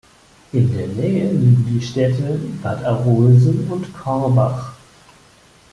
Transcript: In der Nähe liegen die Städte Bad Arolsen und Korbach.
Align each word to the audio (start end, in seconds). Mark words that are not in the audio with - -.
In 0.51 0.75
der 0.75 0.87
Nähe 0.87 1.31
liegen 1.31 1.63
die 1.69 1.85
Städte 1.85 2.39
Bad 2.63 2.83
Arolsen 2.83 3.67
und 3.69 3.93
Korbach. 3.93 4.73